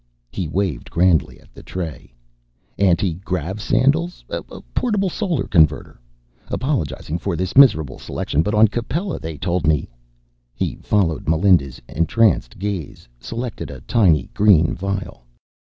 [0.31, 2.11] He waved grandly at the tray.
[2.79, 4.25] "Anti grav sandals?
[4.31, 4.41] A
[4.73, 6.01] portable solar converter?
[6.47, 9.91] Apologizing for this miserable selection, but on Capella they told me"
[10.55, 15.23] He followed Melinda's entranced gaze, selected a tiny green vial.